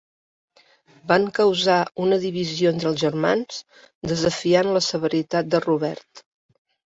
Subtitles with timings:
[1.11, 3.59] Van causar una divisió entre els germans,
[4.13, 6.25] desafiant la severitat de Robert.